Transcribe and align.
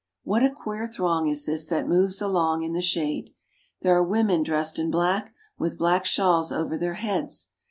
What 0.23 0.41
a 0.43 0.49
queer 0.49 0.87
throng 0.87 1.27
is 1.27 1.45
this 1.45 1.67
that 1.67 1.87
moves 1.87 2.23
along 2.23 2.63
in 2.63 2.73
the 2.73 2.81
shade! 2.81 3.35
There 3.83 3.95
are 3.95 4.01
women 4.03 4.41
dressed 4.41 4.79
in 4.79 4.89
black, 4.89 5.31
with 5.59 5.77
black 5.77 6.05
shawls 6.07 6.51
over 6.51 6.75
their 6.75 6.95
heads. 6.95 7.49